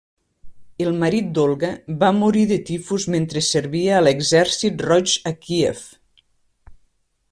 El 0.85 0.95
marit 1.03 1.27
d'Olga 1.37 1.69
va 2.05 2.09
morir 2.21 2.47
de 2.53 2.59
tifus 2.71 3.07
mentre 3.17 3.45
servia 3.51 3.95
a 3.99 4.03
l'Exèrcit 4.09 4.85
Roig 4.89 5.19
a 5.33 5.37
Kíev. 5.47 5.89